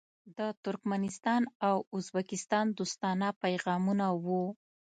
د 0.37 0.39
ترکمنستان 0.63 1.41
او 1.67 1.75
ازبکستان 1.97 2.65
دوستانه 2.77 3.27
پیغامونه 3.43 4.05
وو. 4.25 4.43